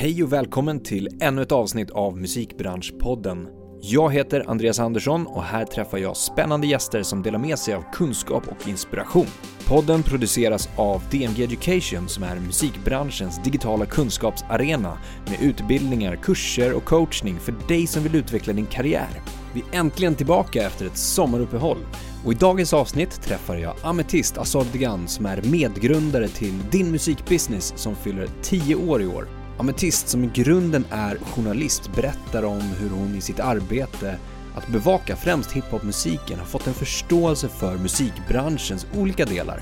[0.00, 3.48] Hej och välkommen till ännu ett avsnitt av Musikbranschpodden.
[3.82, 7.84] Jag heter Andreas Andersson och här träffar jag spännande gäster som delar med sig av
[7.92, 9.26] kunskap och inspiration.
[9.66, 14.98] Podden produceras av DMG Education som är musikbranschens digitala kunskapsarena
[15.28, 19.22] med utbildningar, kurser och coachning för dig som vill utveckla din karriär.
[19.54, 21.86] Vi är äntligen tillbaka efter ett sommaruppehåll
[22.24, 27.96] och i dagens avsnitt träffar jag Ametist Assordigan som är medgrundare till Din Musikbusiness som
[27.96, 29.37] fyller 10 år i år.
[29.58, 34.18] Ametist som i grunden är journalist berättar om hur hon i sitt arbete
[34.54, 39.60] att bevaka främst hiphopmusiken har fått en förståelse för musikbranschens olika delar,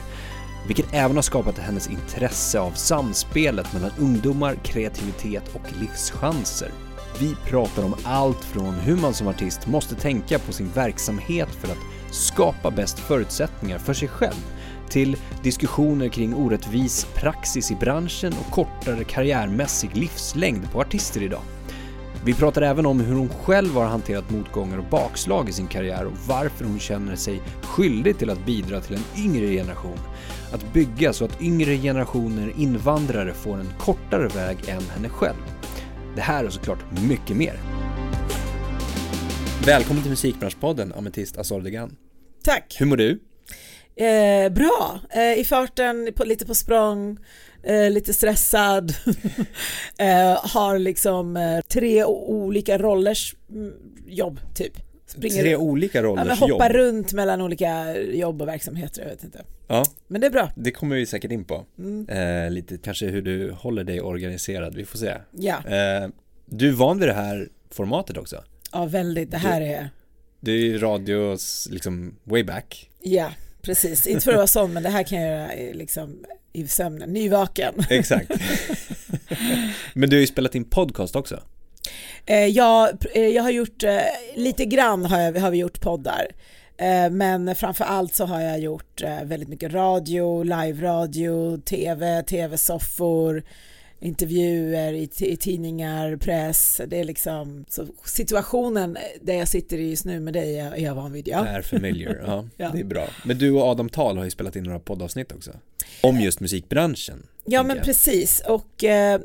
[0.67, 6.71] vilket även har skapat hennes intresse av samspelet mellan ungdomar, kreativitet och livschanser.
[7.21, 11.69] Vi pratar om allt från hur man som artist måste tänka på sin verksamhet för
[11.69, 14.56] att skapa bäst förutsättningar för sig själv
[14.91, 21.43] till diskussioner kring orättvis praxis i branschen och kortare karriärmässig livslängd på artister idag.
[22.25, 26.05] Vi pratar även om hur hon själv har hanterat motgångar och bakslag i sin karriär
[26.05, 29.99] och varför hon känner sig skyldig till att bidra till en yngre generation.
[30.53, 35.37] Att bygga så att yngre generationer invandrare får en kortare väg än henne själv.
[36.15, 37.61] Det här är såklart mycket mer.
[39.67, 41.97] Välkommen till Musikbranschpodden, Ametist Azordegan.
[42.45, 42.77] Tack.
[42.79, 43.21] Hur mår du?
[43.97, 47.19] Eh, bra, eh, i farten, på, lite på språng,
[47.63, 48.93] eh, lite stressad.
[49.99, 53.73] Eh, har liksom eh, tre olika rollers mm,
[54.07, 54.73] jobb typ.
[55.07, 56.77] Springer, tre olika rollers ja, hoppar jobb?
[56.77, 59.45] runt mellan olika jobb och verksamheter, jag vet inte.
[59.69, 60.51] Ja, men det är bra.
[60.57, 61.67] Det kommer vi säkert in på.
[61.79, 62.09] Mm.
[62.09, 65.15] Eh, lite kanske hur du håller dig organiserad, vi får se.
[65.31, 65.59] Ja.
[66.47, 68.45] du är van vid det här formatet också?
[68.73, 69.31] Ja, väldigt.
[69.31, 69.91] Det här du, är...
[70.41, 72.91] Det är ju radios, liksom, way back.
[73.01, 73.31] Ja.
[73.67, 77.13] Precis, inte för att vara sån men det här kan jag göra liksom i sömnen,
[77.13, 77.75] nyvaken.
[77.91, 78.31] Exakt.
[79.95, 81.43] men du har ju spelat in podcast också.
[82.27, 83.99] Eh, jag, eh, jag har gjort, eh,
[84.35, 86.27] lite grann har, jag, har vi gjort poddar.
[87.11, 93.43] Men framför allt så har jag gjort väldigt mycket radio, live-radio, tv, tv-soffor,
[94.01, 96.81] intervjuer i, i, tidningar, press.
[96.87, 101.13] Det är liksom så situationen där jag sitter just nu med dig är jag van
[101.13, 101.29] vid.
[101.29, 101.47] Ja.
[101.47, 103.09] Är familiar, ja, ja, det är bra.
[103.25, 105.51] Men du och Adam Tal har ju spelat in några poddavsnitt också.
[106.01, 107.27] Om just musikbranschen.
[107.45, 107.87] Ja men jag.
[107.87, 109.21] precis och eh,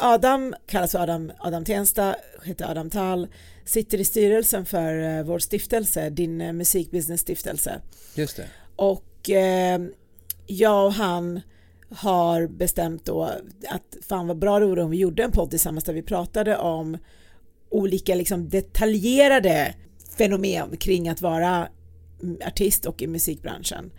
[0.00, 3.28] Adam kallas för Adam, Adam Tensta, heter Adam Tal,
[3.64, 7.80] sitter i styrelsen för eh, vår stiftelse, din eh, musikbusiness stiftelse.
[8.14, 8.46] Just det.
[8.76, 9.80] Och eh,
[10.46, 11.40] jag och han
[11.90, 13.22] har bestämt då
[13.68, 16.56] att fan vad bra det vore om vi gjorde en podd tillsammans där vi pratade
[16.56, 16.98] om
[17.68, 19.74] olika liksom detaljerade
[20.18, 21.68] fenomen kring att vara
[22.46, 23.90] artist och i musikbranschen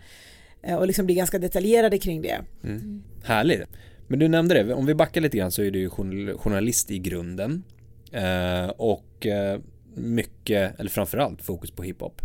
[0.62, 2.40] eh, och liksom bli ganska detaljerade kring det.
[2.64, 3.02] Mm.
[3.24, 3.62] Härligt.
[4.06, 5.90] Men du nämnde det, om vi backar lite grann så är du ju
[6.36, 7.64] journalist i grunden
[8.12, 9.60] eh, och eh,
[9.94, 12.22] mycket, eller framförallt fokus på hiphop.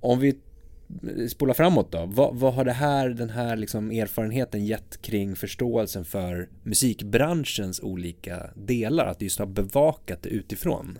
[0.00, 0.36] Om vi
[1.28, 2.06] spola framåt då.
[2.06, 8.50] Vad, vad, har det här, den här liksom erfarenheten gett kring förståelsen för musikbranschens olika
[8.54, 9.06] delar?
[9.06, 10.98] Att just ha bevakat det utifrån?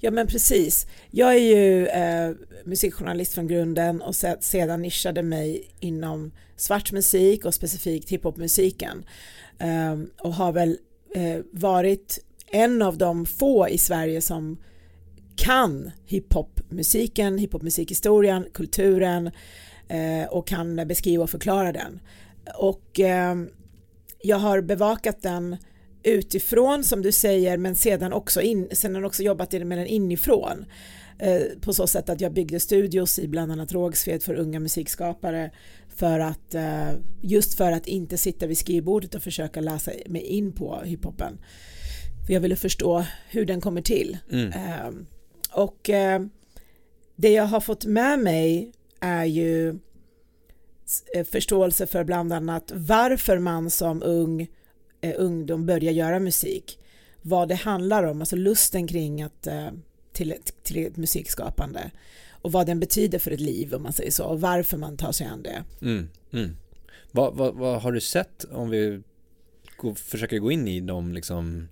[0.00, 0.86] Ja men precis.
[1.10, 2.30] Jag är ju eh,
[2.64, 9.04] musikjournalist från grunden och sedan nischade mig inom svart musik och specifikt hiphopmusiken.
[9.58, 10.78] Eh, och har väl
[11.14, 14.58] eh, varit en av de få i Sverige som
[15.38, 19.30] kan hiphopmusiken, hiphopmusikhistorien, kulturen
[19.88, 22.00] eh, och kan beskriva och förklara den.
[22.58, 23.34] Och eh,
[24.22, 25.56] jag har bevakat den
[26.02, 30.64] utifrån som du säger men sedan också, in, sedan också jobbat med den inifrån
[31.18, 35.50] eh, på så sätt att jag byggde studios i bland annat Rågsved för unga musikskapare
[35.88, 36.90] för att eh,
[37.22, 41.38] just för att inte sitta vid skrivbordet och försöka läsa mig in på hiphopen
[42.26, 44.52] för jag ville förstå hur den kommer till mm
[45.58, 46.22] och eh,
[47.16, 49.68] det jag har fått med mig är ju
[51.14, 54.48] eh, förståelse för bland annat varför man som ung
[55.00, 56.78] eh, ungdom börjar göra musik.
[57.22, 59.68] Vad det handlar om, alltså lusten kring att eh,
[60.12, 61.90] till, till ett musikskapande
[62.42, 65.12] och vad den betyder för ett liv om man säger så och varför man tar
[65.12, 65.64] sig an det.
[65.82, 66.56] Mm, mm.
[67.12, 69.02] Vad, vad, vad, har du sett om vi
[69.76, 71.68] går, försöker gå in i de liksom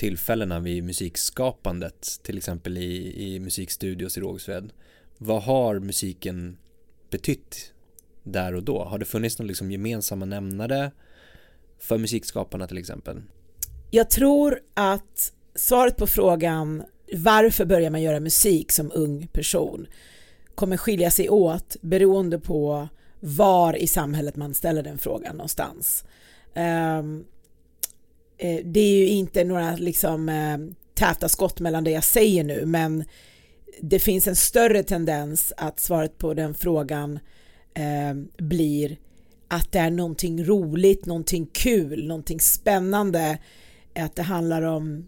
[0.00, 4.72] tillfällena vid musikskapandet, till exempel i, i musikstudios i Rågsved.
[5.18, 6.58] Vad har musiken
[7.10, 7.72] betytt
[8.22, 8.84] där och då?
[8.84, 10.90] Har det funnits någon liksom gemensamma nämnare
[11.78, 13.22] för musikskaparna till exempel?
[13.90, 16.82] Jag tror att svaret på frågan
[17.16, 19.86] varför börjar man göra musik som ung person
[20.54, 22.88] kommer skilja sig åt beroende på
[23.20, 26.04] var i samhället man ställer den frågan någonstans.
[26.54, 27.24] Um,
[28.40, 30.58] eh, det är ju inte några liksom eh,
[30.94, 33.04] täta skott mellan det jag säger nu men
[33.80, 37.18] det finns en större tendens att svaret på den frågan
[37.74, 38.96] eh, blir
[39.48, 43.38] att det är någonting roligt, någonting kul, någonting spännande,
[43.94, 45.06] att det handlar om,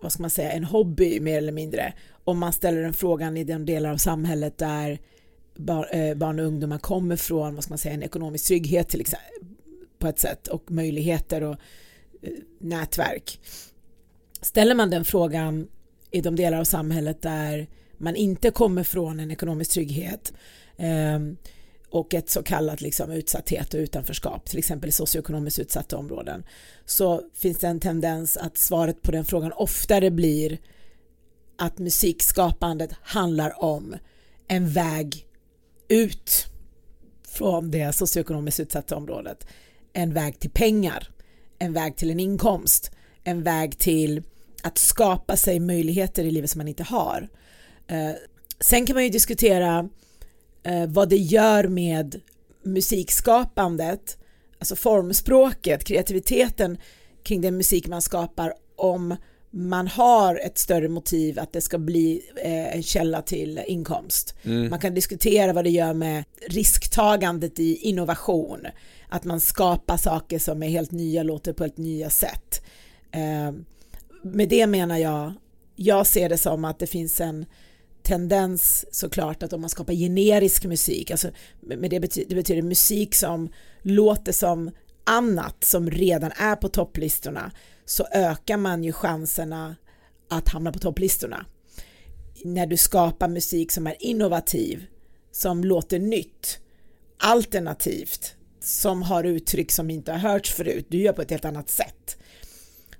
[0.00, 1.92] vad ska man säga, en hobby mer eller mindre.
[2.24, 4.98] Om man ställer den frågan i de delar av samhället där
[5.90, 9.28] eh, barn och ungdomar kommer från, vad ska man säga, en ekonomisk trygghet till exempel,
[9.98, 11.56] på ett sätt och möjligheter och
[12.60, 13.40] nätverk.
[14.40, 15.68] Ställer man den frågan
[16.10, 17.66] i de delar av samhället där
[17.98, 20.32] man inte kommer från en ekonomisk trygghet
[20.76, 21.18] eh,
[21.90, 26.44] och ett så kallat liksom, utsatthet och utanförskap, till exempel i socioekonomiskt utsatta områden,
[26.84, 30.58] så finns det en tendens att svaret på den frågan oftare blir
[31.58, 33.96] att musikskapandet handlar om
[34.48, 35.26] en väg
[35.88, 36.46] ut
[37.28, 39.46] från det socioekonomiskt utsatta området.
[39.92, 41.08] En väg till pengar,
[41.58, 42.90] en väg till en inkomst,
[43.24, 44.22] en väg till
[44.62, 47.28] att skapa sig möjligheter i livet som man inte har.
[47.86, 48.10] Eh,
[48.60, 49.88] sen kan man ju diskutera
[50.62, 52.20] eh, vad det gör med
[52.64, 54.18] musikskapandet,
[54.58, 56.78] alltså formspråket, kreativiteten
[57.22, 59.16] kring den musik man skapar om
[59.50, 64.34] man har ett större motiv att det ska bli eh, en källa till inkomst.
[64.42, 64.70] Mm.
[64.70, 68.66] Man kan diskutera vad det gör med risktagandet i innovation,
[69.08, 72.62] att man skapar saker som är helt nya, låter på helt nya sätt.
[73.10, 73.52] Eh,
[74.22, 75.32] med det menar jag,
[75.76, 77.46] jag ser det som att det finns en
[78.02, 81.30] tendens såklart att om man skapar generisk musik, alltså
[81.60, 83.48] med det, betyder, det betyder musik som
[83.82, 84.70] låter som
[85.04, 87.52] annat som redan är på topplistorna
[87.84, 89.76] så ökar man ju chanserna
[90.28, 91.46] att hamna på topplistorna.
[92.44, 94.86] När du skapar musik som är innovativ,
[95.32, 96.58] som låter nytt,
[97.18, 98.35] alternativt,
[98.66, 102.16] som har uttryck som inte har hörts förut, du gör på ett helt annat sätt,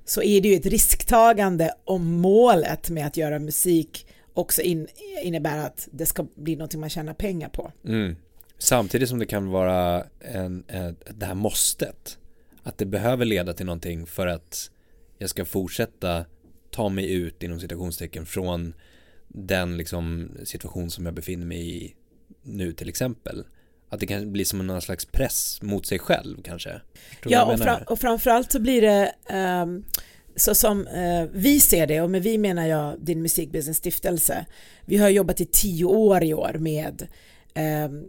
[0.05, 4.89] så är det ju ett risktagande om målet med att göra musik också in,
[5.23, 7.73] innebär att det ska bli någonting man tjänar pengar på.
[7.85, 8.17] Mm.
[8.59, 12.19] Samtidigt som det kan vara en, en, det här måstet.
[12.63, 14.71] Att det behöver leda till någonting för att
[15.19, 16.25] jag ska fortsätta
[16.71, 18.75] ta mig ut inom citationstecken från
[19.29, 21.95] den liksom situation som jag befinner mig i
[22.43, 23.45] nu till exempel.
[23.89, 26.81] Att det kan bli som någon slags press mot sig själv kanske.
[27.25, 29.13] Ja och, fram, och framförallt så blir det
[29.63, 29.85] um,
[30.37, 34.47] så som uh, vi ser det och med vi menar jag din musikbusiness stiftelse.
[34.85, 37.09] Vi har jobbat i tio år i år med
[37.59, 38.01] uh,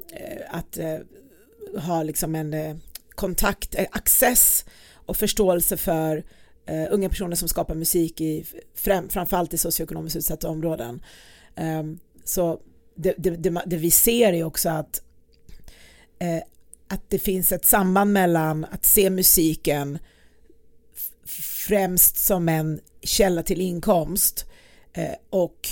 [0.49, 2.81] att uh, ha liksom en
[3.15, 6.17] kontakt, access och förståelse för
[6.71, 8.45] uh, unga personer som skapar musik i
[8.75, 11.03] fram, framförallt i socioekonomiskt utsatta områden.
[11.55, 12.59] Um, så
[12.95, 15.01] det, det, det, det, vi ser är också att,
[16.23, 16.41] uh,
[16.87, 19.99] att det finns ett samband mellan att se musiken
[21.67, 24.45] främst som en källa till inkomst
[24.97, 25.69] uh, och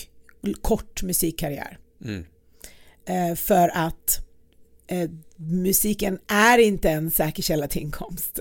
[0.61, 1.79] kort musikkarriär.
[2.05, 2.25] Mm.
[3.35, 4.21] för att
[5.35, 8.39] musiken är inte en säker källa till inkomst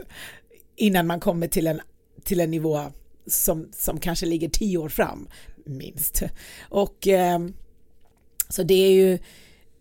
[0.77, 1.81] innan man kommer till en
[2.25, 2.83] till en nivå
[3.27, 5.29] som, som kanske ligger tio år fram,
[5.65, 6.23] minst.
[6.69, 7.39] Och eh,
[8.49, 9.19] så det är ju,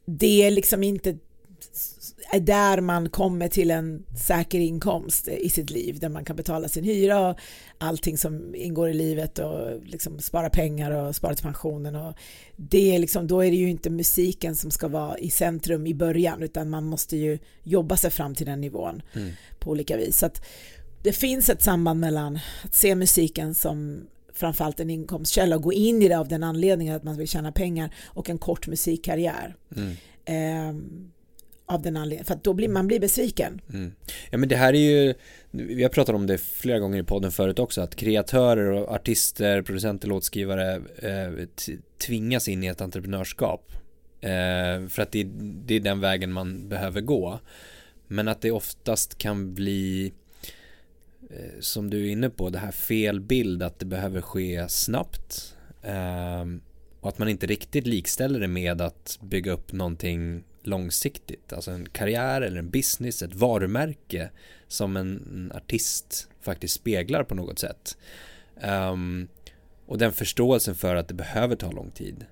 [0.06, 1.18] det är liksom inte
[2.42, 6.84] där man kommer till en säker inkomst i sitt liv där man kan betala sin
[6.84, 7.38] hyra och
[7.78, 12.14] allting som ingår i livet och liksom spara pengar och spara till pensionen och
[12.56, 15.94] det är liksom, då är det ju inte musiken som ska vara i centrum i
[15.94, 19.32] början utan man måste ju jobba sig fram till den nivån mm.
[19.60, 20.18] på olika vis.
[20.18, 20.42] Så att,
[21.04, 26.02] det finns ett samband mellan att se musiken som framförallt en inkomstkälla och gå in
[26.02, 29.56] i det av den anledningen att man vill tjäna pengar och en kort musikkarriär.
[29.76, 29.92] Mm.
[30.26, 30.84] Eh,
[31.66, 33.62] av den anledningen, för att då blir man blir besviken.
[33.74, 33.92] Mm.
[34.30, 35.14] Ja men det här är ju,
[35.52, 39.62] vi har pratat om det flera gånger i podden förut också, att kreatörer och artister,
[39.62, 41.48] producenter, låtskrivare eh,
[42.08, 43.72] tvingas in i ett entreprenörskap.
[44.22, 45.28] Eh, för att det,
[45.66, 47.40] det är den vägen man behöver gå.
[48.08, 50.14] Men att det oftast kan bli
[51.30, 55.56] Eh, som du är inne på, det här fel bild att det behöver ske snabbt.
[55.82, 56.46] Eh,
[57.00, 61.54] och att man inte riktigt likställer det med att bygga upp någonting långsiktigt.
[61.54, 64.30] Alltså en karriär eller en business, ett varumärke
[64.68, 67.98] som en artist faktiskt speglar på något sätt.
[68.64, 69.28] Um,
[69.86, 72.26] och den förståelsen för att det behöver ta lång tid.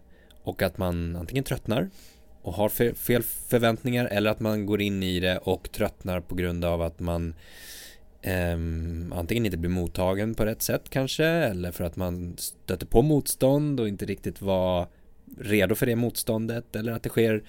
[0.44, 1.90] Och att man antingen tröttnar
[2.42, 6.66] och har fel förväntningar eller att man går in i det och tröttnar på grund
[6.66, 7.34] av att man
[8.24, 13.02] Um, antingen inte blir mottagen på rätt sätt kanske eller för att man stöter på
[13.02, 14.88] motstånd och inte riktigt var
[15.40, 17.44] redo för det motståndet eller att det sker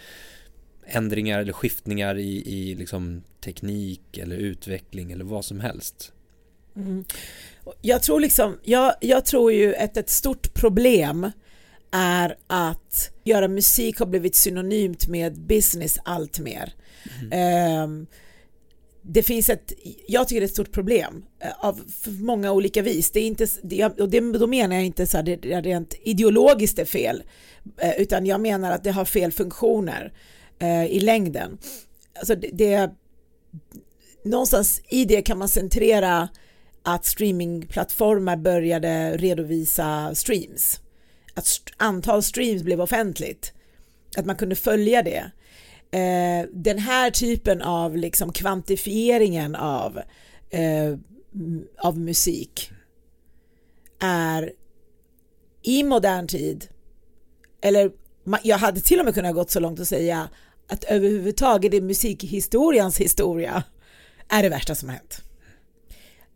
[0.86, 6.12] ändringar eller skiftningar i, i liksom teknik eller utveckling eller vad som helst.
[6.76, 7.04] Mm.
[7.80, 11.30] Jag tror liksom, jag, jag tror ju att ett stort problem
[11.90, 16.74] är att göra musik har blivit synonymt med business allt mer.
[17.20, 17.82] Mm.
[17.82, 18.06] Um,
[19.02, 19.72] det finns ett,
[20.08, 23.10] jag tycker det är ett stort problem eh, av många olika vis.
[23.10, 23.46] Det är inte,
[23.98, 27.22] och det, då menar jag inte så här, det rent ideologiskt är fel,
[27.78, 30.12] eh, utan jag menar att det har fel funktioner
[30.62, 31.58] eh, i längden.
[32.18, 32.90] Alltså det, det,
[34.24, 36.28] någonstans i det kan man centrera
[36.82, 40.80] att streamingplattformar började redovisa streams.
[41.34, 43.52] Att antal streams blev offentligt.
[44.16, 45.30] Att man kunde följa det
[45.92, 49.98] eh, den här typen av liksom kvantifieringen av,
[50.50, 50.98] eh,
[51.78, 52.70] av musik
[54.00, 54.52] är
[55.62, 56.68] i modern tid,
[57.60, 57.92] eller
[58.42, 60.28] jag hade till och med kunnat gått så långt och säga
[60.72, 63.64] att överhuvudtaget i musikhistoriens historia
[64.28, 65.22] är det värsta som har hänt.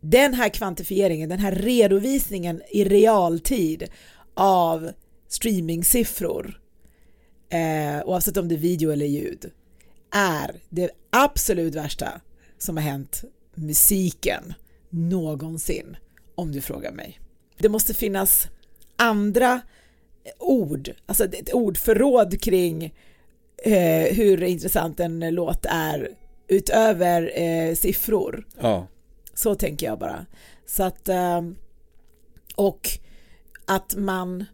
[0.01, 3.89] Den här kvantifieringen, den här redovisningen i realtid
[4.35, 4.91] av
[5.29, 6.61] streamingsiffror
[7.49, 9.51] eh, oavsett om det är video eller ljud,
[10.15, 12.21] är det absolut värsta
[12.59, 13.25] som har hänt
[13.55, 14.55] musiken
[14.91, 15.97] någonsin,
[16.35, 17.21] om du frågar mig.
[17.59, 18.47] Det måste finnas
[18.97, 19.61] andra
[20.39, 22.95] ord, alltså ett ordförråd kring
[23.65, 26.09] eh, hur intressant en låt är
[26.49, 28.47] utöver eh, siffror.
[28.61, 28.87] Ja.
[29.35, 30.27] Så tänker jag bara.
[30.67, 31.43] Så att, eh,
[32.55, 32.89] och
[33.65, 34.45] att man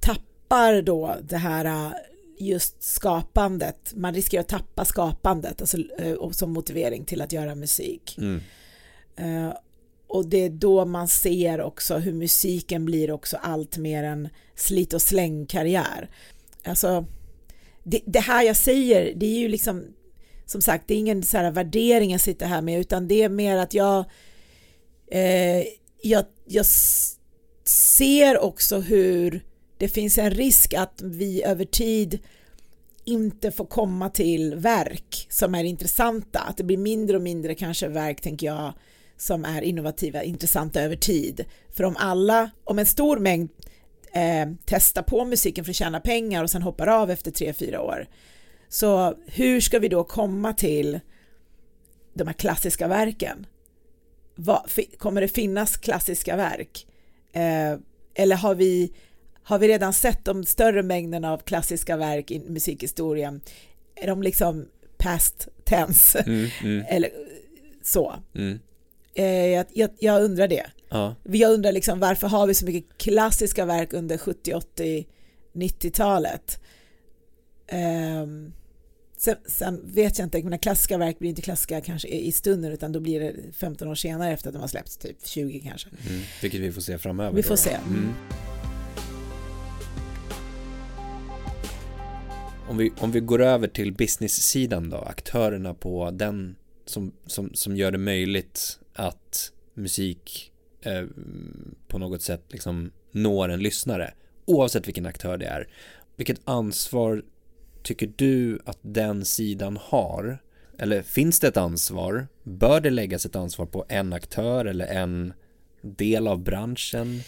[0.00, 1.92] tappar då det här äh,
[2.38, 8.18] just skapandet, man riskerar att tappa skapandet alltså, äh, som motivering till att göra musik.
[8.18, 8.40] Mm.
[9.20, 9.52] Uh,
[10.08, 14.92] och det är då man ser också hur musiken blir också allt mer en slit
[14.92, 16.10] och släng-karriär.
[16.64, 17.06] Alltså,
[17.88, 19.84] det, det, här jag säger, det är ju liksom,
[20.46, 23.28] som sagt, det är ingen så här värdering jag sitter här med, utan det är
[23.28, 24.04] mer att jag,
[25.10, 25.64] eh,
[26.02, 26.66] jag, jag
[27.64, 29.44] ser också hur
[29.78, 32.18] det finns en risk att vi över tid
[33.04, 37.88] inte får komma till verk som är intressanta, att det blir mindre och mindre kanske
[37.88, 38.72] verk, tänker jag,
[39.16, 41.44] som är innovativa, intressanta över tid.
[41.72, 43.50] För om alla, om en stor mängd
[44.16, 47.80] eh, testar på musiken för att tjäna pengar och sen hoppar av efter tre, fyra
[47.80, 48.06] år,
[48.68, 51.00] så hur ska vi då komma till
[52.14, 53.46] de här klassiska verken?
[54.34, 56.86] Vad, kommer det finnas klassiska verk?
[57.32, 57.78] Eh,
[58.14, 58.92] eller har vi
[59.42, 63.40] har vi redan sett de större mängderna av klassiska verk i musikhistorien?
[63.94, 64.68] Är de liksom
[64.98, 66.18] past tense?
[66.26, 66.84] Mm, mm.
[66.88, 67.10] Eller
[67.82, 68.14] så.
[68.34, 68.58] Mm.
[69.14, 70.66] Eh, jag, jag, jag, undrar det.
[70.88, 71.14] Ja.
[71.22, 75.06] Jag undrar liksom varför har vi så mycket klassiska verk under 70, 80,
[75.52, 76.60] 90-talet?
[78.22, 78.52] Um,
[79.16, 82.92] sen, sen, vet jag inte, men klassiska verk blir inte klassiska kanske i stunden utan
[82.92, 85.88] då blir det 15 år senare efter att de har släppts, typ 20 kanske.
[85.88, 87.36] Mm, vilket vi får se framöver.
[87.36, 87.56] Vi får då.
[87.56, 87.70] se.
[87.70, 88.12] Mm.
[92.68, 97.76] Om vi, om vi går över till business-sidan då, aktörerna på den som, som, som
[97.76, 101.04] gör det möjligt att musik eh,
[101.88, 104.14] på något sätt liksom når en lyssnare,
[104.44, 105.68] oavsett vilken aktör det är.
[106.16, 107.22] Vilket ansvar
[107.82, 110.38] tycker du att den sidan har?
[110.78, 112.26] Eller finns det ett ansvar?
[112.42, 115.32] Bör det läggas ett ansvar på en aktör eller en
[115.82, 117.20] del av branschen?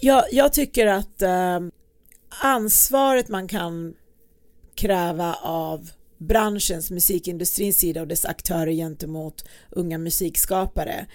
[0.00, 1.60] Jag, jag tycker att eh,
[2.42, 3.94] ansvaret man kan
[4.74, 11.06] kräva av branschens, musikindustrins sida och dess aktörer gentemot unga musikskapare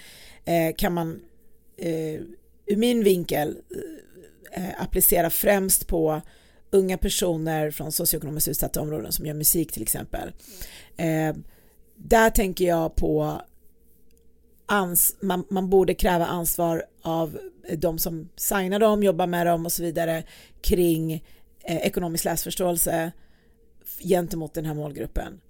[0.45, 1.19] eh, kan man
[1.83, 2.21] eh,
[2.65, 3.57] ur min vinkel
[4.55, 6.21] eh, eh, applicera främst på
[6.71, 10.31] unga personer från socioekonomiskt utsatta områden som gör musik till exempel.
[10.97, 11.35] Eh,
[11.95, 13.41] där tänker jag på
[14.65, 17.37] ans man, man borde kräva ansvar av
[17.77, 20.23] de som signar dem, jobbar med dem och så vidare
[20.61, 21.13] kring
[21.63, 23.11] eh, ekonomisk läsförståelse,
[23.99, 25.41] gentemot den här målgruppen.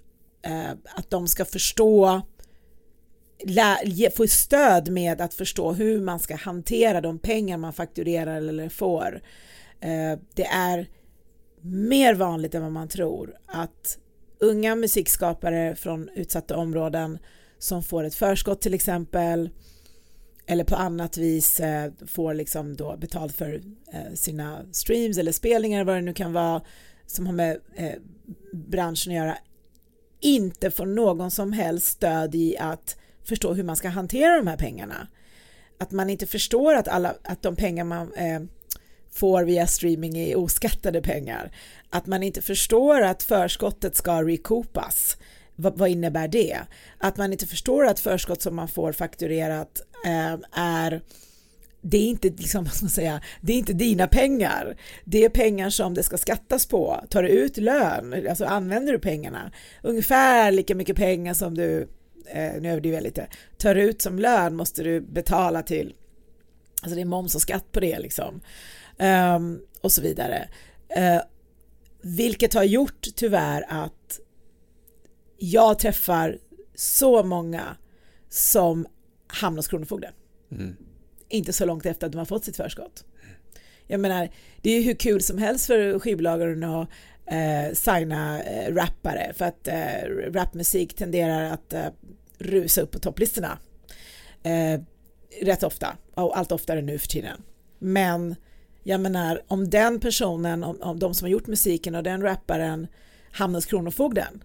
[0.41, 2.21] Eh, att de ska förstå,
[4.15, 9.21] få stöd med att förstå hur man ska hantera de pengar man fakturerar eller får.
[9.79, 10.89] Eh, det är
[11.61, 13.97] mer vanligt än vad man tror att
[14.39, 17.17] unga musikskapare från utsatta områden
[17.57, 19.49] som får ett förskott till exempel
[20.45, 23.61] eller på annat vis eh, får liksom då betalt för
[23.93, 26.61] eh, sina streams eller spelningar vad det nu kan vara
[27.05, 27.57] som har med
[28.51, 29.37] branschen att göra
[30.19, 34.57] inte får någon som helst stöd i att förstå hur man ska hantera de här
[34.57, 35.07] pengarna.
[35.79, 38.41] Att man inte förstår att, alla, att de pengar man eh,
[39.11, 41.51] får via streaming är oskattade pengar.
[41.89, 45.17] Att man inte förstår att förskottet ska recoupas
[45.55, 46.59] vad, vad, innebär det?
[46.97, 51.01] Att man inte förstår att förskott som man får fakturerat eh, är
[51.81, 54.77] det är inte liksom, vad ska man säga, det är inte dina pengar.
[55.03, 57.03] Det är pengar som det ska skattas på.
[57.09, 59.51] Tar du ut lön, alltså använder du pengarna,
[59.81, 61.87] ungefär lika mycket pengar som du,
[62.25, 63.27] eh, nu överdriver jag lite,
[63.57, 65.93] tar ut som lön måste du betala till,
[66.81, 68.41] alltså det är moms och skatt på det liksom,
[69.35, 70.49] um, och så vidare.
[70.97, 71.21] Uh,
[72.01, 74.19] vilket har gjort tyvärr att
[75.37, 76.37] jag träffar
[76.75, 77.77] så många
[78.29, 78.87] som
[79.27, 80.13] hamnar hos Kronofogden.
[80.51, 80.75] Mm
[81.33, 83.03] inte så långt efter att de har fått sitt förskott.
[83.87, 84.29] Jag menar,
[84.61, 86.89] det är ju hur kul som helst för skivbolagen att
[87.25, 91.85] eh, signa eh, rappare för att eh, rapmusik tenderar att eh,
[92.43, 93.57] rusa upp på topplistorna
[94.43, 94.81] eh,
[95.41, 97.41] rätt ofta och allt oftare nu för tiden.
[97.79, 98.35] Men
[98.83, 102.87] jag menar, om den personen, om, om de som har gjort musiken och den rapparen
[103.31, 104.43] hamnar hos Kronofogden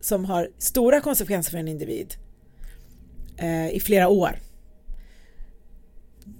[0.00, 2.14] som har stora konsekvenser för en individ
[3.38, 4.38] eh, i flera år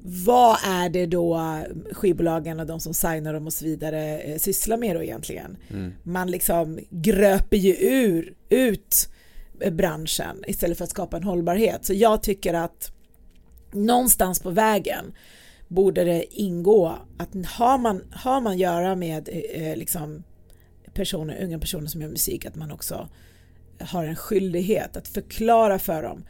[0.02, 1.40] vad är det då
[1.92, 5.56] skivbolagen och de som signar dem och så vidare eh, sysslar med då egentligen?
[5.70, 5.92] Mm.
[6.02, 9.08] Man liksom gröper ju ur, ut
[9.70, 11.84] branschen istället för att skapa en hållbarhet.
[11.84, 12.92] Så jag tycker att
[13.72, 15.14] någonstans på vägen
[15.68, 20.22] borde det ingå att har man, har man göra med eh, liksom
[20.94, 23.08] personer, unga personer som gör musik, att man också
[23.80, 26.24] har en skyldighet att förklara för dem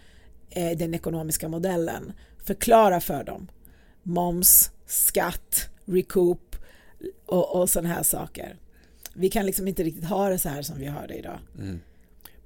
[0.50, 2.12] eh, den ekonomiska modellen
[2.44, 3.48] förklara för dem
[4.02, 6.56] moms, skatt, recoup
[7.26, 8.56] och, och sådana här saker.
[9.14, 11.38] Vi kan liksom inte riktigt ha det så här som vi har det idag.
[11.58, 11.80] Mm.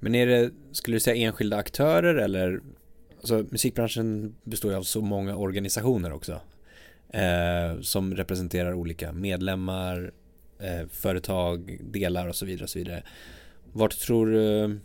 [0.03, 2.61] Men är det, skulle du säga enskilda aktörer eller,
[3.17, 6.41] alltså musikbranschen består ju av så många organisationer också.
[7.13, 10.11] Eh, som representerar olika medlemmar,
[10.59, 13.03] eh, företag, delar och så vidare och så vidare.
[13.73, 14.79] Vart tror du,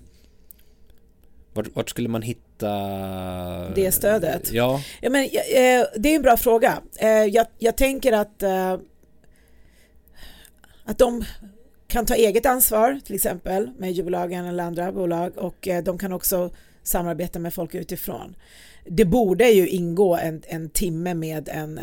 [1.53, 2.71] vart, vart skulle man hitta.
[3.75, 4.53] Det stödet?
[4.53, 4.83] Ja.
[5.01, 6.83] ja men, eh, det är en bra fråga.
[7.01, 8.79] Eh, jag, jag tänker att, eh,
[10.85, 11.25] att de
[11.89, 16.51] kan ta eget ansvar till exempel med ljudbolagen eller andra bolag och de kan också
[16.83, 18.37] samarbeta med folk utifrån.
[18.89, 21.81] Det borde ju ingå en, en timme med en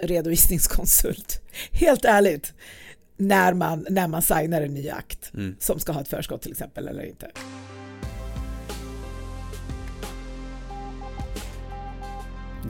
[0.00, 1.40] redovisningskonsult.
[1.72, 2.52] Helt ärligt.
[3.16, 5.56] När man, när man signar en ny akt mm.
[5.58, 7.30] som ska ha ett förskott till exempel eller inte.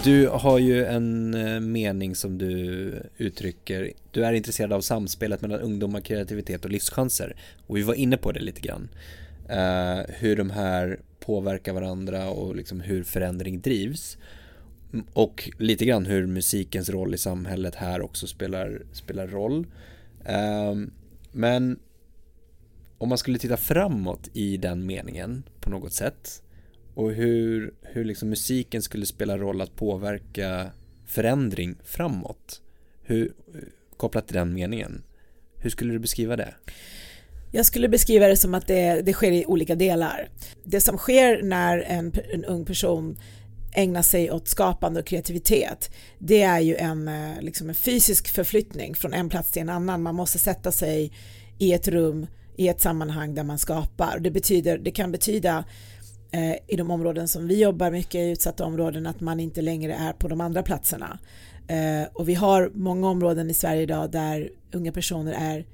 [0.04, 3.92] Du har ju en eh, mening som du uttrycker.
[4.10, 7.36] Du är intresserad av samspelet mellan ungdomar, kreativitet och livschanser.
[7.66, 8.88] Och vi var inne på det lite grann.
[9.50, 14.18] Uh, hur de här påverkar varandra och liksom hur förändring drivs.
[15.12, 19.66] Och lite grann hur musikens roll i samhället här också spelar, spelar roll.
[20.28, 20.88] Uh,
[21.32, 21.78] men
[22.98, 26.42] om man skulle titta framåt i den meningen på något sätt
[26.98, 30.70] och hur, hur liksom musiken skulle spela roll att påverka
[31.06, 32.62] förändring framåt.
[33.02, 33.32] Hur,
[33.96, 35.02] kopplat till den meningen.
[35.56, 36.54] Hur skulle du beskriva det?
[37.52, 40.28] Jag skulle beskriva det som att det, det sker i olika delar.
[40.64, 43.18] Det som sker när en, en ung person
[43.74, 48.94] ägnar sig åt skapande och kreativitet det är ju en, eh, liksom en fysisk förflyttning
[48.94, 50.02] från en plats till en annan.
[50.02, 51.12] Man måste sätta sig
[51.58, 54.18] i ett rum i ett sammanhang där man skapar.
[54.18, 55.64] Det, betyder, det kan betyda
[56.30, 59.94] Eh, i de områden som vi jobbar mycket i utsatta områden att man inte längre
[59.94, 61.18] är på de andra platserna.
[61.68, 65.66] Eh, och vi har många områden i Sverige idag där unga personer är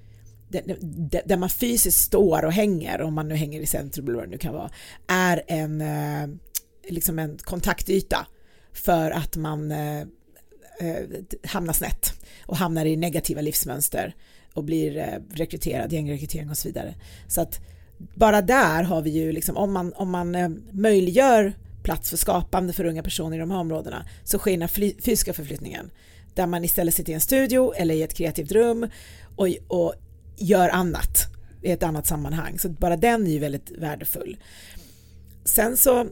[1.24, 4.30] där man fysiskt står och hänger, om man nu hänger i centrum eller vad det
[4.30, 4.70] nu kan vara,
[5.06, 6.28] är en, eh,
[6.88, 8.26] liksom en kontaktyta
[8.72, 10.00] för att man eh,
[10.80, 11.04] eh,
[11.44, 12.12] hamnar snett
[12.46, 14.14] och hamnar i negativa livsmönster
[14.52, 16.94] och blir eh, rekryterad, gängrekrytering och så vidare.
[17.28, 17.60] Så att
[17.98, 21.52] bara där har vi ju liksom, om man, om man eh, möjliggör
[21.82, 25.90] plats för skapande för unga personer i de här områdena så sker den fysiska förflyttningen
[26.34, 28.88] där man istället sitter i en studio eller i ett kreativt rum
[29.36, 29.94] och, och
[30.36, 31.26] gör annat
[31.62, 32.58] i ett annat sammanhang.
[32.58, 34.36] Så bara den är ju väldigt värdefull.
[35.44, 36.06] Sen så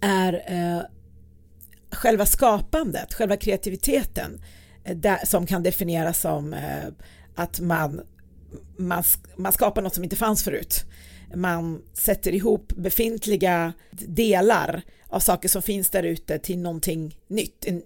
[0.00, 0.82] är eh,
[1.90, 4.40] själva skapandet, själva kreativiteten
[4.84, 6.88] eh, där, som kan definieras som eh,
[7.34, 8.00] att man
[8.76, 9.02] man,
[9.36, 10.84] man skapar något som inte fanns förut.
[11.34, 17.82] Man sätter ihop befintliga delar av saker som finns där ute till någonting nytt, en,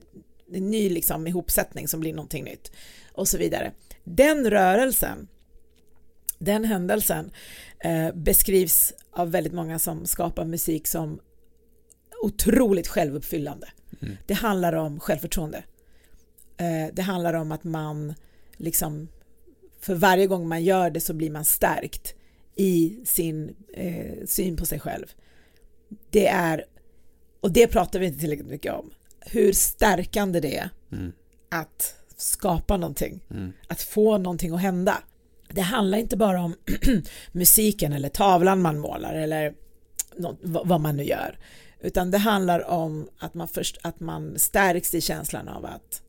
[0.53, 2.73] en ny liksom ihopsättning som blir någonting nytt
[3.13, 3.73] och så vidare.
[4.05, 5.29] Den rörelsen,
[6.39, 7.31] den händelsen
[7.79, 11.21] eh, beskrivs av väldigt många som skapar musik som
[12.23, 13.69] otroligt självuppfyllande.
[14.03, 14.17] Mm.
[14.27, 15.65] Det handlar om självförtroende.
[16.57, 18.15] Eh, det handlar om att man
[18.57, 19.09] liksom
[19.85, 22.15] för varje gång man gör det så blir man stärkt
[22.57, 25.07] i sin eh, syn på sig själv.
[26.11, 26.65] Det är,
[27.41, 31.13] och det pratar vi inte tillräckligt mycket om, hur stärkande det är mm.
[31.51, 33.53] att skapa någonting, mm.
[33.69, 35.03] att få någonting att hända.
[35.49, 36.55] Det handlar inte bara om
[37.33, 39.55] musiken eller tavlan man målar eller
[40.17, 41.39] något, vad man nu gör,
[41.81, 46.03] utan det handlar om att man, först, att man stärks i känslan av att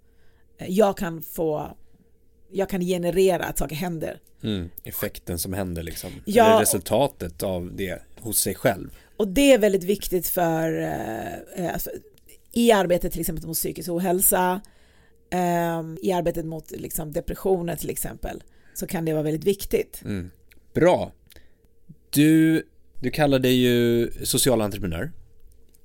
[0.58, 1.78] eh, jag kan få
[2.52, 4.20] jag kan generera att saker händer.
[4.44, 6.12] Mm, effekten som händer liksom.
[6.26, 8.98] Ja, Eller resultatet av det hos sig själv.
[9.18, 10.82] Och det är väldigt viktigt för
[11.58, 11.90] eh, alltså,
[12.52, 14.62] i arbetet till exempel mot psykisk ohälsa,
[15.30, 20.02] eh, i arbetet mot liksom, depressioner till exempel, så kan det vara väldigt viktigt.
[20.06, 20.32] Mm.
[20.74, 21.12] Bra.
[22.10, 22.64] Du,
[23.02, 25.12] du kallar dig ju social entreprenör.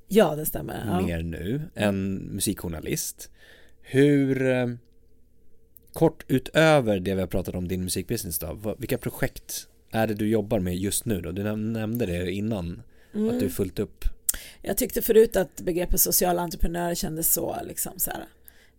[0.08, 0.84] Ja, det stämmer.
[0.86, 1.00] Ja.
[1.00, 3.30] Mer nu än musikjournalist.
[3.82, 4.66] Hur eh,
[5.92, 10.28] kort utöver det vi har pratat om din musikbusiness då, vilka projekt är det du
[10.28, 11.32] jobbar med just nu då?
[11.32, 12.82] Du nämnde det innan,
[13.14, 13.28] mm.
[13.28, 14.04] att du är fullt upp.
[14.62, 18.24] Jag tyckte förut att begreppet social entreprenör kändes så liksom så här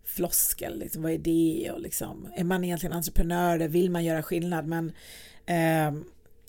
[0.04, 4.66] floskel, liksom, vad är det och liksom, är man egentligen entreprenör, vill man göra skillnad,
[4.66, 4.92] men
[5.46, 6.02] eh,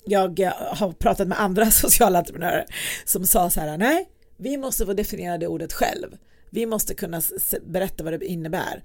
[0.04, 2.64] jag har pratat med andra sociala entreprenörer
[3.04, 6.16] som sa så här, nej, vi måste få definiera det ordet själv.
[6.50, 7.22] Vi måste kunna
[7.66, 8.82] berätta vad det innebär.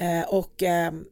[0.00, 1.04] Eh, och ehm,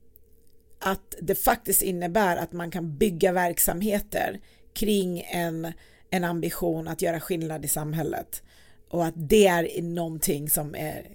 [0.79, 4.41] att det faktiskt innebär att man kan bygga verksamheter
[4.75, 5.73] kring en,
[6.11, 8.43] en ambition att göra skillnad i samhället
[8.89, 11.07] och att det är någonting som, är,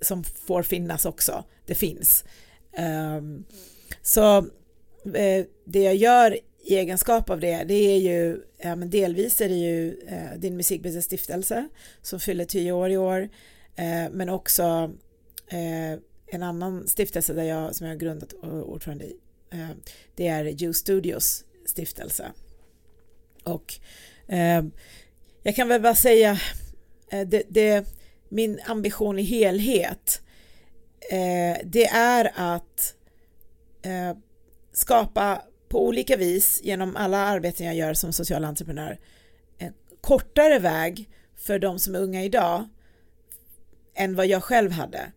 [0.00, 1.44] som får finnas också.
[1.66, 2.24] Det finns.
[2.72, 3.44] Ehm,
[4.02, 4.38] så
[5.14, 9.48] eh, det jag gör i egenskap av det, det är ju, ja, men delvis är
[9.48, 11.68] det ju eh, din musikbusiness stiftelse
[12.02, 13.28] som fyller tio år i år,
[13.76, 14.90] eh, men också
[15.48, 19.16] eh, en annan stiftelse där jag, som jag har grundat och ordförande i,
[19.50, 19.68] eh,
[20.14, 22.32] det är U Studios stiftelse.
[23.44, 23.74] Och
[24.28, 24.64] eh,
[25.42, 26.40] jag kan väl bara säga,
[27.10, 27.86] eh, det, det,
[28.28, 30.22] min ambition i helhet,
[31.10, 32.94] eh, det är att
[34.72, 38.98] skapa på olika vis genom alla arbeten jag gör som social entreprenör
[39.58, 42.68] en kortare väg för de som är unga idag
[43.94, 45.12] än vad jag själv hade.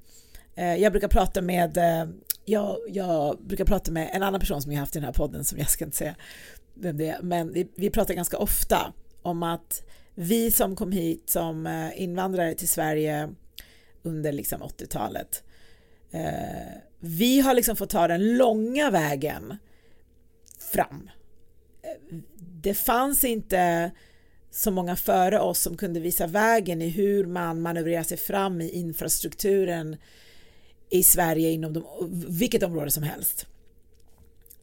[0.59, 2.09] Eh, jag brukar prata med eh,
[2.45, 5.45] jag, jag, brukar prata med en annan person som jag haft i den här podden
[5.45, 6.15] som jag ska inte säga
[6.73, 9.83] vem det är, men vi, vi pratar ganska ofta om att
[10.15, 13.29] vi som kom hit som eh, invandrare till Sverige
[14.03, 15.43] under liksom 80-talet
[16.11, 19.57] eh, vi har liksom fått ta den långa vägen
[20.71, 21.09] fram.
[21.81, 23.91] Eh, det fanns inte
[24.51, 28.69] så många före oss som kunde visa vägen i hur man manövrerar sig fram i
[28.69, 29.97] infrastrukturen
[30.89, 31.83] i Sverige inom de,
[32.27, 33.45] vilket område som helst.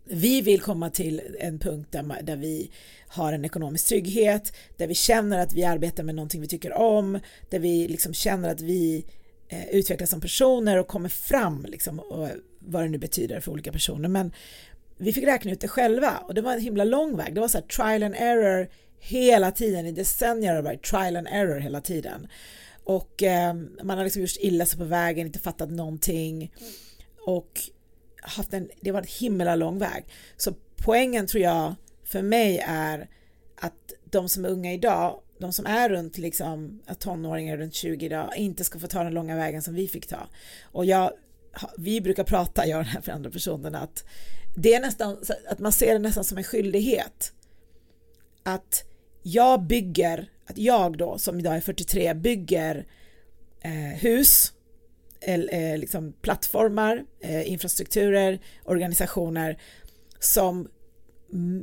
[0.04, 2.70] Vi vill komma till en punkt där, där vi
[3.08, 7.20] har en ekonomisk trygghet, där vi känner att vi arbetar med någonting vi tycker om,
[7.50, 9.04] där vi liksom känner att vi
[9.48, 13.72] eh, utvecklas som personer och kommer fram, liksom, och vad det nu betyder för olika
[13.72, 14.08] personer.
[14.08, 14.32] Men
[14.98, 17.34] vi fick räkna ut det själva och det var en himla lång väg.
[17.34, 21.16] Det var så här trial and error hela tiden, i decennier har det varit trial
[21.16, 22.28] and error hela tiden.
[22.86, 26.52] Och eh, man har liksom gjort illa sig på vägen, inte fattat någonting.
[27.26, 27.60] Och
[28.22, 30.04] haft en, det var en himla lång väg.
[30.36, 33.08] Så poängen tror jag för mig är
[33.56, 38.32] att de som är unga idag, de som är runt liksom tonåringar runt 20 idag,
[38.36, 40.28] inte ska få ta den långa vägen som vi fick ta.
[40.62, 41.10] Och jag,
[41.78, 44.04] vi brukar prata, jag och den här för andra personen, att
[44.56, 45.16] det är nästan,
[45.48, 47.32] att man ser det nästan som en skyldighet.
[48.42, 48.84] Att
[49.22, 52.86] jag bygger att jag då som idag är 43 bygger
[53.60, 54.52] eh, hus,
[55.20, 59.58] eh, liksom plattformar, eh, infrastrukturer, organisationer
[60.20, 60.68] som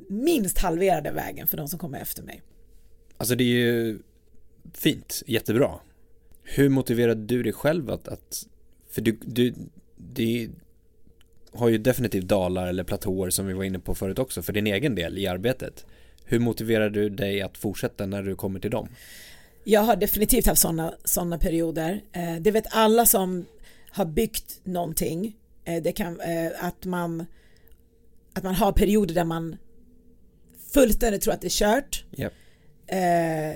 [0.09, 2.41] minst halverade vägen för de som kommer efter mig.
[3.17, 3.99] Alltså det är ju
[4.73, 5.79] fint, jättebra.
[6.43, 8.47] Hur motiverade du dig själv att, att
[8.89, 9.53] för du, du,
[9.97, 10.49] det
[11.51, 14.67] har ju definitivt dalar eller platåer som vi var inne på förut också för din
[14.67, 15.85] egen del i arbetet.
[16.25, 18.89] Hur motiverar du dig att fortsätta när du kommer till dem?
[19.63, 22.01] Jag har definitivt haft sådana såna perioder.
[22.11, 23.45] Eh, det vet alla som
[23.91, 25.35] har byggt någonting.
[25.65, 27.25] Eh, det kan, eh, att, man,
[28.33, 29.57] att man har perioder där man
[30.73, 32.05] fullständigt tror att det är kört.
[32.17, 32.33] Yep.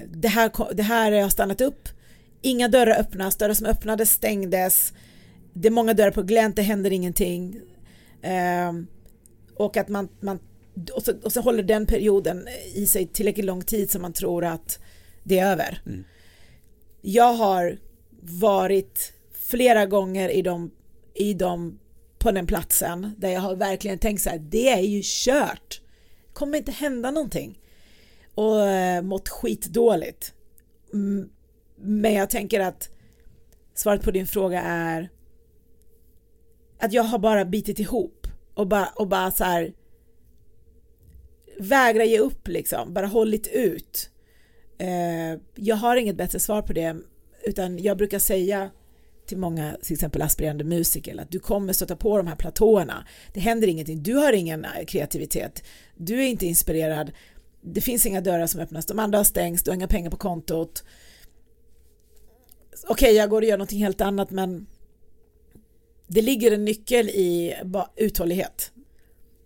[0.10, 1.90] Det, här, det här har stannat upp.
[2.42, 4.94] Inga dörrar öppnas, dörrar som öppnades stängdes.
[5.54, 7.62] Det är många dörrar på glänt, det händer ingenting.
[9.56, 10.40] Och att man, man
[10.96, 14.46] och så, och så håller den perioden i sig tillräckligt lång tid som man tror
[14.46, 14.80] att
[15.24, 15.82] det är över.
[15.86, 16.04] Mm.
[17.02, 17.78] Jag har
[18.22, 20.72] varit flera gånger i de,
[21.14, 21.80] i de,
[22.20, 25.82] på den platsen där jag har verkligen tänkt så här, det är ju kört.
[26.34, 27.60] kommer inte hända någonting.
[28.36, 30.34] och eh, mått skitdåligt.
[30.94, 31.30] Mm,
[31.76, 32.90] men jag tänker att
[33.74, 35.10] svaret på din fråga är
[36.80, 39.74] att jag har bara bitit ihop och bara, och bara så här
[41.60, 44.10] vägra ge upp liksom, bara hållit ut.
[44.78, 46.96] Eh, jag har inget bättre svar på det
[47.44, 48.70] utan jag brukar säga
[49.28, 53.08] till många till exempel aspirerande musiker att du kommer stöta på de här platåerna.
[53.34, 55.64] Det händer ingenting, du har ingen eh, kreativitet,
[55.96, 57.12] du är inte inspirerad,
[57.62, 60.18] det finns inga dörrar som öppnas, de andra har stängts, du har inga pengar på
[60.18, 60.84] kontot.
[62.84, 64.68] Okej, okay, jag går och gör någonting helt annat men
[66.08, 67.56] det ligger en nyckel i
[67.96, 68.72] uthållighet.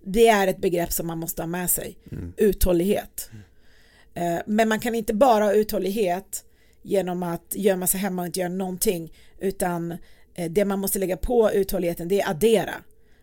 [0.04, 1.98] Det är ett begrepp som man måste ha med sig.
[2.12, 2.34] Mm.
[2.38, 3.30] Uthållighet.
[3.32, 4.44] Mm.
[4.46, 6.46] Men man kan inte bara ha uthållighet
[6.82, 9.92] genom att gömma sig hemma och inte göra någonting utan
[10.34, 12.74] eh, det man måste lägga på uthålligheten det är addera.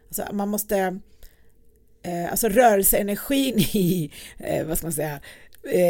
[0.09, 0.99] Alltså man måste
[2.03, 4.13] eh, alltså rörelseenergin i,
[4.67, 5.21] vad ska man säga,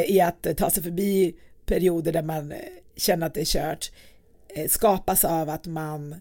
[0.06, 1.34] i att ta sig förbi
[1.66, 2.54] perioder där man
[2.96, 3.90] känner att det är kört
[4.68, 6.14] skapas av att man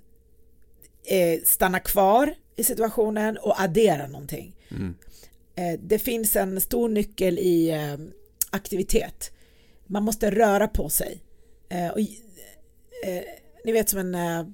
[1.43, 4.57] stannar kvar i situationen och adderar någonting.
[4.71, 4.95] Mm.
[5.80, 7.73] Det finns en stor nyckel i
[8.49, 9.32] aktivitet.
[9.86, 11.23] Man måste röra på sig.
[11.69, 13.23] Eh, och, eh,
[13.65, 14.45] ni vet som en, eh,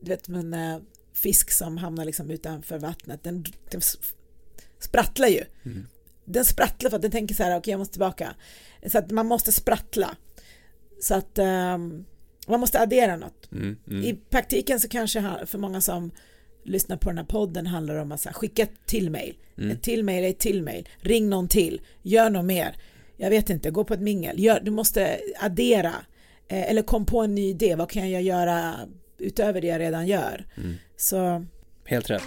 [0.00, 0.78] du vet, som en eh,
[1.14, 3.80] fisk som hamnar liksom utanför vattnet, den, den
[4.78, 5.44] sprattlar ju.
[5.64, 5.86] Mm.
[6.24, 8.34] Den sprattlar för att den tänker så här, okej okay, jag måste tillbaka.
[8.86, 10.16] Så att man måste sprattla.
[11.00, 12.04] Så att um,
[12.46, 13.52] man måste addera något.
[13.52, 14.04] Mm, mm.
[14.04, 16.10] I praktiken så kanske för många som
[16.62, 19.36] lyssnar på den här podden handlar om att så här, skicka ett till mail.
[19.58, 19.70] Mm.
[19.70, 20.88] Ett till mail, ett till mail.
[21.00, 21.80] Ring någon till.
[22.02, 22.76] Gör något mer.
[23.16, 24.40] Jag vet inte, gå på ett mingel.
[24.40, 25.94] Gör, du måste addera.
[26.48, 28.74] Eh, eller kom på en ny idé, vad kan jag göra
[29.18, 30.46] utöver det jag redan gör?
[30.56, 30.74] Mm.
[30.96, 31.46] Så...
[31.84, 32.22] Helt rätt.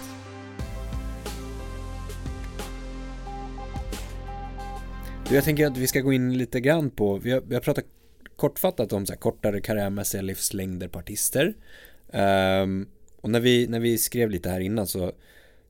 [5.30, 7.84] Jag tänker att vi ska gå in lite grann på, vi har, vi har pratat
[8.36, 11.54] kortfattat om så kortare karriärmässiga livslängder på artister.
[12.12, 12.88] Um,
[13.26, 15.12] och när vi, när vi skrev lite här innan så,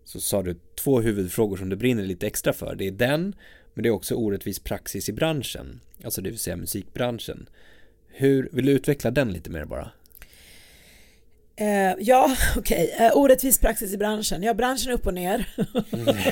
[0.04, 2.74] så sa du två huvudfrågor som du brinner lite extra för.
[2.74, 3.34] Det är den,
[3.74, 7.48] men det är också orättvis praxis i branschen, alltså det vill säga musikbranschen.
[8.08, 9.90] Hur, vill du utveckla den lite mer bara?
[11.56, 12.92] Eh, ja, okej.
[12.94, 13.06] Okay.
[13.06, 14.42] Eh, orättvis praxis i branschen.
[14.42, 15.48] Ja, branschen är upp och ner.
[15.92, 16.06] Mm.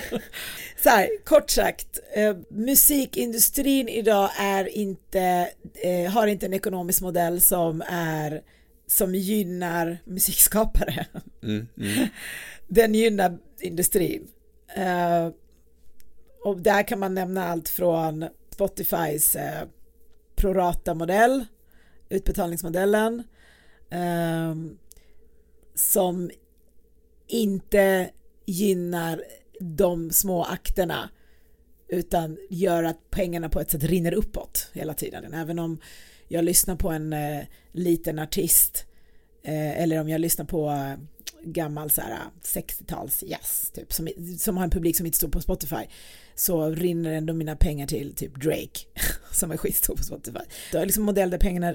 [0.83, 7.41] så här, kort sagt, eh, musikindustrin idag är inte, eh, har inte en ekonomisk modell
[7.41, 8.43] som är
[8.87, 11.07] som gynnar musikskapare.
[11.43, 12.09] Mm, mm.
[12.69, 14.29] Den gynnar industrin.
[16.45, 19.37] och där kan man nämna allt från Spotifys
[20.37, 21.45] prorata-modell
[22.09, 23.23] utbetalningsmodellen
[23.91, 24.55] eh,
[25.75, 26.31] som
[27.27, 28.11] inte
[28.47, 29.25] gynnar
[29.61, 31.11] de små akterna
[31.89, 35.35] utan gör att pengarna på ett sätt rinner uppåt hela tiden.
[35.35, 35.81] Även om
[36.29, 38.87] jag lyssnar på en eh, liten artist
[39.43, 40.97] eh, eller om jag lyssnar på eh,
[41.45, 44.09] gammal så här 60-tals jazz typ som,
[44.39, 45.87] som har en publik som inte står på Spotify
[46.35, 48.81] så rinner ändå mina pengar till typ Drake
[49.33, 50.45] som är skitstor på Spotify.
[50.73, 51.75] Då är liksom modell där pengarna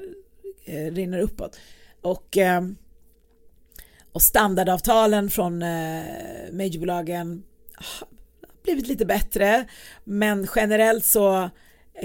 [0.65, 1.59] eh, rinner uppåt.
[2.01, 2.61] Och, eh,
[4.11, 6.03] och standardavtalen från eh,
[6.51, 7.43] majorbolagen
[7.77, 8.05] ah,
[8.41, 9.65] har blivit lite bättre
[10.03, 11.49] men generellt så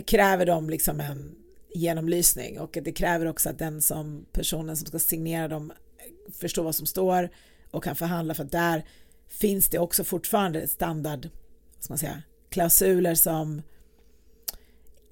[0.06, 1.34] kräver de liksom en
[1.74, 5.72] genomlysning och det kräver också att den som personen som ska signera dem
[6.32, 7.30] förstår vad som står
[7.70, 8.84] och kan förhandla för att där
[9.28, 11.28] finns det också fortfarande standard
[11.78, 13.62] ska man säga, klausuler som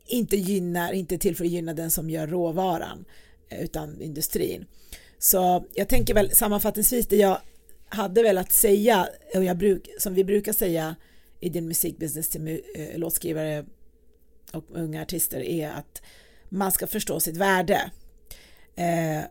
[0.07, 3.05] inte gynnar, inte till för att gynna den som gör råvaran
[3.49, 4.67] eh, utan industrin.
[5.19, 7.39] Så jag tänker väl sammanfattningsvis det jag
[7.89, 10.97] hade velat säga och jag bruk, som vi brukar säga
[11.41, 13.65] i din musikbusiness till äh, låtskrivare
[14.53, 16.03] och unga artister är att
[16.53, 17.91] man ska förstå sitt värde
[18.77, 19.25] eh,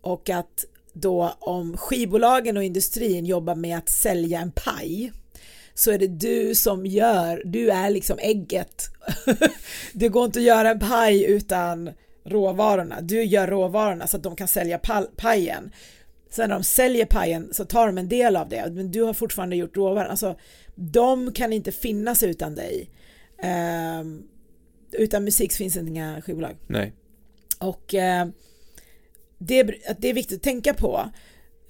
[0.00, 5.12] och att då om skivbolagen och industrin jobbar med att sälja en paj
[5.74, 8.84] så är det du som gör, du är liksom ägget.
[9.92, 11.90] det går inte att göra en paj utan
[12.24, 13.00] råvarorna.
[13.00, 14.80] Du gör råvarorna så att de kan sälja
[15.16, 15.72] pajen.
[16.30, 19.14] Sen när de säljer pajen så tar de en del av det, men du har
[19.14, 20.10] fortfarande gjort råvaran.
[20.10, 20.38] Alltså,
[20.74, 22.90] de kan inte finnas utan dig.
[23.44, 24.20] Uh,
[24.98, 26.56] utan musik finns inte inga skivbolag.
[26.66, 26.92] Nej.
[27.58, 28.32] Och uh,
[29.38, 29.62] det,
[29.98, 31.10] det är viktigt att tänka på.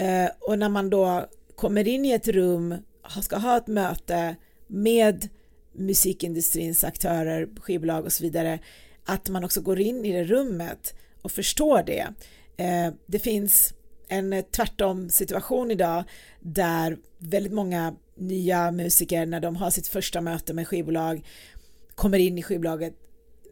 [0.02, 2.74] Uh, och när man då kommer in i ett rum,
[3.22, 4.36] ska ha ett möte
[4.66, 5.28] med
[5.72, 8.58] musikindustrins aktörer, skivbolag och så vidare,
[9.04, 12.06] att man också går in i det rummet och förstår det.
[12.56, 13.74] Eh, det finns
[14.08, 16.04] en tvärtom situation idag
[16.40, 21.26] där väldigt många nya musiker när de har sitt första möte med skivbolag
[21.94, 22.94] kommer in i skivbolaget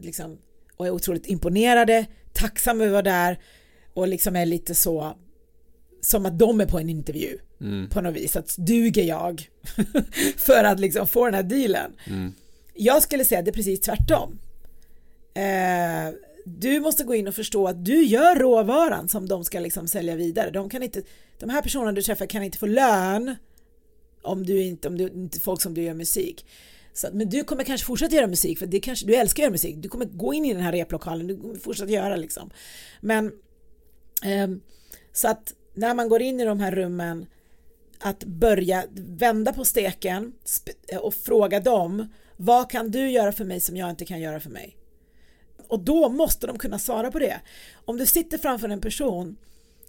[0.01, 0.39] liksom,
[0.77, 3.39] och är otroligt imponerade, tacksamma över att vara där
[3.95, 5.17] och liksom är lite så
[6.01, 7.89] som att de är på en intervju mm.
[7.89, 9.49] på något vis, att duger jag
[10.37, 11.93] för att liksom få den här dealen.
[12.07, 12.35] Mm.
[12.75, 14.39] Jag skulle säga att det är precis tvärtom.
[15.35, 19.89] Eh, du måste gå in och förstå att du gör råvaran som de ska liksom
[19.89, 20.51] sälja vidare.
[20.51, 21.03] De, kan inte,
[21.39, 23.37] de här personerna du träffar kan inte få lön
[24.23, 26.47] om du inte, om du inte folk som du gör musik.
[26.95, 29.53] Så, men du kommer kanske fortsätta göra musik för det kanske, du älskar att göra
[29.53, 29.77] musik.
[29.79, 32.51] Du kommer gå in i den här replokalen, du kommer fortsätta göra liksom.
[33.01, 33.27] Men
[34.25, 34.49] eh,
[35.13, 37.27] så att när man går in i de här rummen
[37.99, 40.33] att börja vända på steken
[40.89, 44.41] eh, och fråga dem vad kan du göra för mig som jag inte kan göra
[44.41, 44.77] för mig?
[45.69, 47.41] Och då måste de kunna svara på det.
[47.85, 49.37] Om du sitter framför en person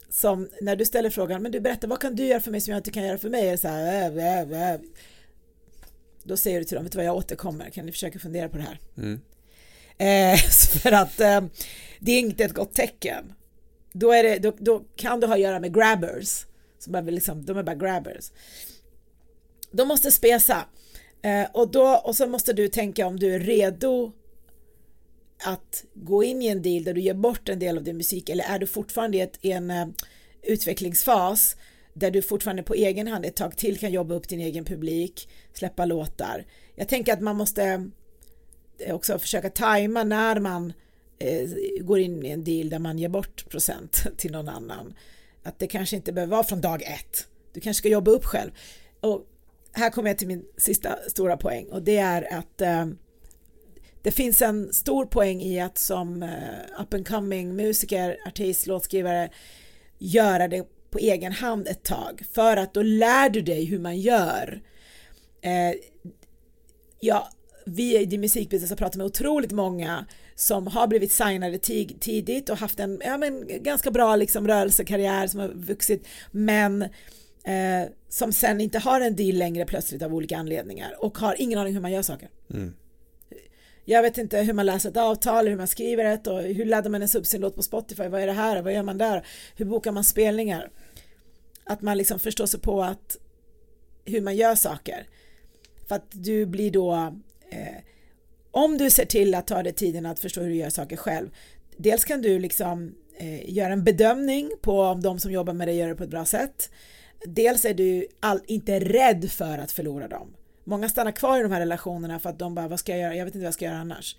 [0.10, 2.72] som när du ställer frågan, men du berättar vad kan du göra för mig som
[2.72, 3.50] jag inte kan göra för mig?
[3.50, 4.80] Är så här, äh, äh, äh.
[6.28, 8.58] Då säger du till dem, vet du vad jag återkommer, kan ni försöka fundera på
[8.58, 8.80] det här?
[8.98, 9.22] Mm.
[9.98, 10.40] Eh,
[10.82, 11.42] för att eh,
[12.00, 13.34] det är inte ett gott tecken.
[13.94, 16.46] Då, är det, då, då kan du ha att göra med grabbers,
[16.80, 18.32] som bara liksom, de är bara grabbers.
[19.72, 20.66] De måste spesa
[21.22, 24.12] eh, och, då, och så måste du tänka om du är redo
[25.46, 28.30] att gå in i en deal där du ger bort en del av din musik
[28.30, 29.94] eller är du fortfarande i, ett, i en
[30.42, 31.56] utvecklingsfas
[31.96, 35.30] där du fortfarande på egen hand ett tag till kan jobba upp din egen publik,
[35.54, 36.46] släppa låtar.
[36.76, 37.90] Jag tänker att man måste
[38.80, 40.74] eh, också försöka tajma när man
[41.20, 41.50] eh,
[41.82, 44.94] går in i en deal där man ger bort procent till någon annan.
[45.44, 47.28] Att det kanske inte behöver vara från dag ett.
[47.54, 48.52] Du kanske ska jobba upp själv.
[49.00, 49.26] Och
[49.72, 52.86] här kommer jag till min sista stora poäng och det är att eh,
[54.02, 59.30] det finns en stor poäng i att som eh, up and coming musiker, artist, låtskrivare
[59.98, 63.98] göra det på egen hand ett tag för att då lär du dig hur man
[63.98, 64.62] gör.
[65.46, 65.80] Uh,
[67.00, 67.30] ja,
[67.66, 70.06] vi i musikbusiness har pratat med otroligt många
[70.36, 71.58] som har blivit signade
[72.00, 76.82] tidigt och haft en ja, men, ganska bra liksom, rörelsekarriär som har vuxit men
[77.44, 81.60] eh, som sen inte har en deal längre plötsligt av olika anledningar och har ingen
[81.60, 82.30] aning hur man gör saker.
[82.54, 82.74] Mm
[83.86, 86.90] jag vet inte hur man läser ett avtal, hur man skriver ett och hur laddar
[86.90, 89.26] man ens upp sin låt på Spotify, vad är det här, vad gör man där,
[89.56, 90.70] hur bokar man spelningar?
[91.66, 93.18] Att man liksom förstår sig på att
[94.06, 95.08] hur man gör saker.
[95.88, 96.94] För att du blir då,
[97.50, 97.78] eh,
[98.52, 101.30] om du ser till att ta dig tiden att förstå hur du gör saker själv,
[101.78, 105.78] dels kan du liksom eh, göra en bedömning på om de som jobbar med dig
[105.78, 106.70] gör det på ett bra sätt.
[107.26, 110.34] Dels är du all, inte rädd för att förlora dem.
[110.64, 113.16] Många stannar kvar i de här relationerna för att de bara, vad ska jag göra?
[113.16, 114.16] Jag vet inte vad jag ska göra annars.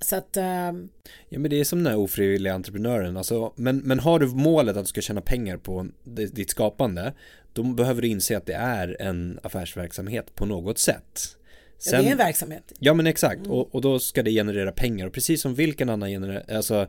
[0.00, 0.36] Så att...
[0.36, 0.88] Um...
[1.28, 4.76] Ja men det är som den här ofrivilliga entreprenören, alltså, men, men har du målet
[4.76, 7.12] att du ska tjäna pengar på ditt skapande,
[7.52, 11.36] då behöver du inse att det är en affärsverksamhet på något sätt.
[11.78, 12.72] Sen, ja, det är en verksamhet.
[12.78, 13.50] Ja men exakt, mm.
[13.50, 16.86] och, och då ska det generera pengar och precis som vilken annan gener alltså,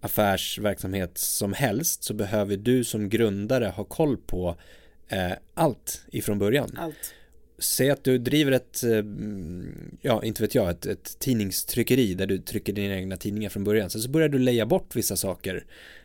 [0.00, 4.56] affärsverksamhet som helst så behöver du som grundare ha koll på
[5.08, 6.76] eh, allt ifrån början.
[6.78, 7.14] Allt
[7.58, 9.04] säg att du driver ett, eh,
[10.00, 13.90] ja inte vet jag, ett, ett tidningstryckeri där du trycker dina egna tidningar från början.
[13.90, 15.64] Sen så börjar du leja bort vissa saker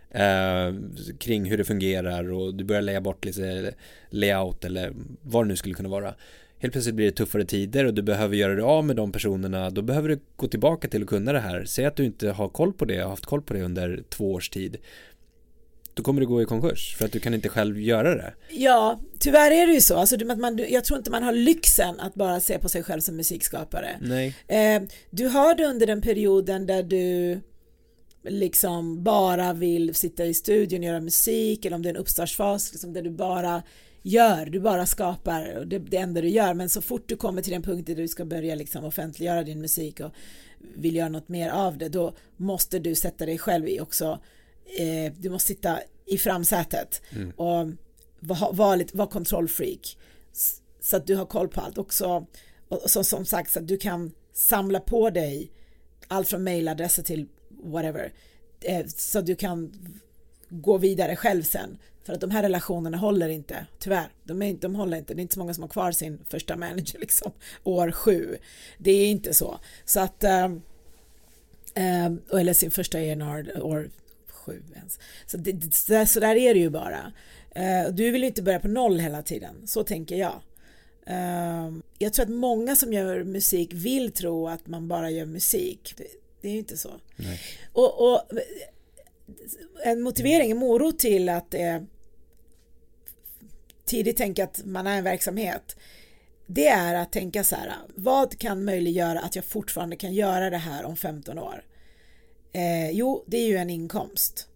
[0.10, 0.74] eh,
[1.20, 3.74] kring hur det fungerar och du börjar leja bort lite
[4.10, 6.14] layout eller vad det nu skulle kunna vara.
[6.62, 9.70] Helt plötsligt blir det tuffare tider och du behöver göra dig av med de personerna.
[9.70, 11.66] Då behöver du gå tillbaka till att kunna det här.
[11.66, 14.34] Säg att du inte har koll på det, har haft koll på det under två
[14.34, 14.78] års tid
[15.94, 18.34] då kommer du gå i konkurs för att du kan inte själv göra det.
[18.50, 19.98] Ja, tyvärr är det ju så.
[19.98, 23.16] Alltså, man, jag tror inte man har lyxen att bara se på sig själv som
[23.16, 23.98] musikskapare.
[24.02, 24.36] Nej.
[24.48, 27.40] Eh, du har det under den perioden där du
[28.24, 32.72] liksom bara vill sitta i studion och göra musik eller om det är en uppstartsfas
[32.72, 33.64] liksom, där du bara
[34.02, 37.42] gör, du bara skapar och det, det enda du gör men så fort du kommer
[37.42, 40.12] till den punkten där du ska börja liksom offentliggöra din musik och
[40.76, 44.20] vill göra något mer av det då måste du sätta dig själv i också
[44.78, 47.32] eh, du måste sitta i framsätet mm.
[47.32, 47.72] och
[48.20, 49.98] vara var, var kontrollfreak.
[50.82, 51.78] Så att du har koll på allt.
[51.78, 52.28] Också
[52.72, 55.52] och så, som sagt så att du kan samla på dig
[56.08, 57.28] allt från mailadresser till
[57.64, 58.14] whatever.
[58.62, 59.74] Eh, så att du kan
[60.50, 61.78] gå vidare själv sen.
[62.04, 64.10] För att de här relationerna håller inte tyvärr.
[64.24, 65.14] De, är inte, de håller inte.
[65.14, 67.32] Det är inte så många som har kvar sin första manager liksom
[67.64, 68.38] år sju.
[68.78, 69.60] Det är inte så.
[69.86, 70.46] Så att äh,
[71.74, 73.90] äh, eller sin första ENR år
[74.42, 75.00] sju ens.
[75.26, 77.12] Så, det, så där är det ju bara.
[77.58, 80.42] Uh, du vill ju inte börja på noll hela tiden, så tänker jag.
[81.10, 85.94] Uh, jag tror att många som gör musik vill tro att man bara gör musik.
[85.98, 86.08] Det,
[86.42, 86.92] det är ju inte så.
[87.74, 88.22] Och, och,
[89.84, 91.82] en motivering, en morot till att eh,
[93.86, 95.76] tidigt tänka att man är en verksamhet
[96.54, 100.58] det är att tänka så här, vad kan möjliggöra att jag fortfarande kan göra det
[100.58, 101.64] här om 15 år?
[102.52, 104.48] Eh, jo, det är ju en inkomst.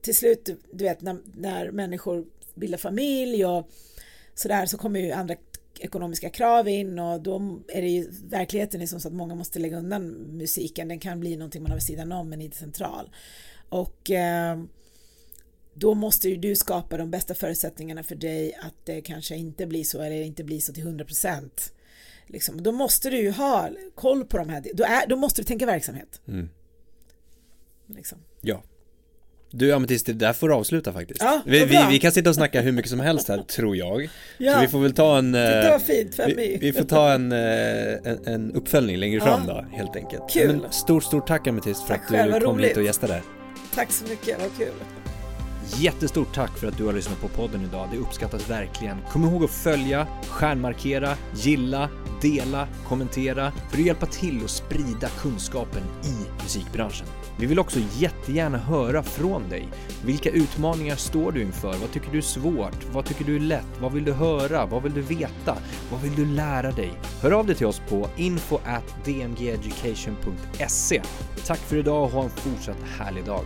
[0.00, 3.70] Till slut, du vet, när, när människor bildar familj och
[4.34, 5.34] sådär så kommer ju andra
[5.80, 9.58] ekonomiska krav in och då är det ju verkligheten är som så att många måste
[9.58, 10.88] lägga undan musiken.
[10.88, 13.10] Den kan bli någonting man har vid sidan om men inte central.
[13.68, 14.62] Och eh,
[15.74, 19.84] då måste ju du skapa de bästa förutsättningarna för dig att det kanske inte blir
[19.84, 21.72] så eller inte blir så till 100 procent.
[22.26, 22.62] Liksom.
[22.62, 25.66] Då måste du ju ha koll på de här, då, är, då måste du tänka
[25.66, 26.20] verksamhet.
[26.28, 26.48] Mm.
[27.92, 28.18] Liksom.
[28.40, 28.62] Ja.
[29.54, 31.22] Du Ametist, det där får du avsluta faktiskt.
[31.22, 34.08] Ja, vi, vi, vi kan sitta och snacka hur mycket som helst här, tror jag.
[34.38, 34.54] Ja.
[34.54, 35.32] Så vi får väl ta en...
[35.32, 36.58] Det eh, var fint för vi, mig.
[36.60, 37.38] vi får ta en, eh,
[38.04, 39.24] en, en uppföljning längre Ja.
[39.24, 40.22] fram då, helt enkelt.
[40.30, 40.56] Kul.
[40.56, 42.70] Men stort, stort tack Ametist för Tack att du själv, kom roligt.
[42.70, 43.22] hit och gästade.
[43.74, 44.74] Tack så mycket, vad kul.
[45.78, 47.88] Jättestort tack för att du har lyssnat på podden idag.
[47.92, 48.96] Det uppskattas verkligen.
[49.10, 51.90] Kom ihåg att följa, stjärnmarkera, gilla,
[52.22, 57.06] dela, kommentera för att hjälpa till att sprida kunskapen i musikbranschen.
[57.38, 59.68] Vi vill också jättegärna höra från dig.
[60.04, 61.72] Vilka utmaningar står du inför?
[61.72, 62.86] Vad tycker du är svårt?
[62.92, 63.80] Vad tycker du är lätt?
[63.80, 64.66] Vad vill du höra?
[64.66, 65.56] Vad vill du veta?
[65.90, 66.92] Vad vill du lära dig?
[67.22, 71.02] Hör av dig till oss på info at dmgeducation.se.
[71.46, 73.44] Tack för idag och ha en fortsatt härlig dag.